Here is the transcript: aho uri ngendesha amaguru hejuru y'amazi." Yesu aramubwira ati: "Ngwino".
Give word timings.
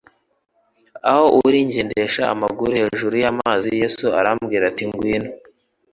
aho 1.09 1.25
uri 1.45 1.59
ngendesha 1.67 2.23
amaguru 2.33 2.71
hejuru 2.81 3.13
y'amazi." 3.23 3.67
Yesu 3.81 4.05
aramubwira 4.19 4.63
ati: 4.67 4.83
"Ngwino". 4.89 5.29